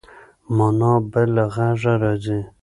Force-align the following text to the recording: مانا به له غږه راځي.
مانا 0.55 0.93
به 1.11 1.21
له 1.33 1.43
غږه 1.53 1.93
راځي. 2.01 2.39